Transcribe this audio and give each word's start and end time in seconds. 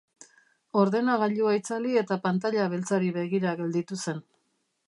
Ordenagailua 0.83 1.53
itzali 1.59 1.93
eta 2.03 2.19
pantaila 2.25 2.67
beltzari 2.75 3.15
begira 3.19 3.57
gelditu 3.63 4.03
zen. 4.09 4.29